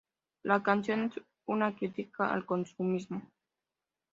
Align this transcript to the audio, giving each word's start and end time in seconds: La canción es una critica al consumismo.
La 0.41 0.63
canción 0.63 1.03
es 1.03 1.21
una 1.45 1.75
critica 1.75 2.33
al 2.33 2.43
consumismo. 2.43 3.21